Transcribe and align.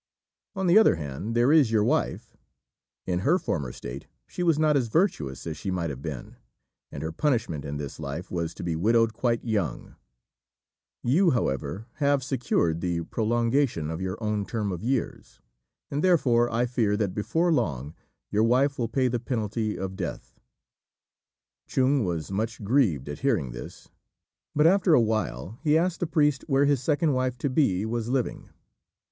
On 0.55 0.65
the 0.65 0.79
other 0.79 0.95
hand, 0.95 1.35
there 1.35 1.51
is 1.51 1.69
your 1.71 1.83
wife; 1.83 2.35
in 3.05 3.19
her 3.19 3.37
former 3.37 3.71
state 3.71 4.07
she 4.25 4.41
was 4.41 4.57
not 4.57 4.75
as 4.75 4.87
virtuous 4.87 5.45
as 5.45 5.57
she 5.57 5.69
might 5.69 5.91
have 5.91 6.01
been, 6.01 6.37
and 6.91 7.03
her 7.03 7.11
punishment 7.11 7.63
in 7.65 7.77
this 7.77 7.99
life 7.99 8.31
was 8.31 8.55
to 8.55 8.63
be 8.63 8.75
widowed 8.75 9.13
quite 9.13 9.43
young; 9.45 9.95
you, 11.03 11.29
however, 11.29 11.85
have 11.97 12.23
secured 12.23 12.81
the 12.81 13.01
prolongation 13.01 13.91
of 13.91 14.01
your 14.01 14.17
own 14.23 14.43
term 14.43 14.71
of 14.71 14.81
years, 14.81 15.39
and 15.91 16.03
therefore 16.03 16.51
I 16.51 16.65
fear 16.65 16.97
that 16.97 17.13
before 17.13 17.53
long 17.53 17.93
your 18.31 18.43
wife 18.43 18.79
will 18.79 18.89
pay 18.89 19.07
the 19.07 19.19
penalty 19.19 19.77
of 19.77 19.95
death." 19.95 20.39
Chung 21.67 22.03
was 22.03 22.31
much 22.31 22.63
grieved 22.63 23.07
at 23.07 23.19
hearing 23.19 23.51
this; 23.51 23.89
but 24.55 24.65
after 24.65 24.95
a 24.95 24.99
while 24.99 25.59
he 25.61 25.77
asked 25.77 25.99
the 25.99 26.07
priest 26.07 26.43
where 26.47 26.65
his 26.65 26.81
second 26.81 27.13
wife 27.13 27.37
to 27.37 27.51
be 27.51 27.85
was 27.85 28.09
living. 28.09 28.49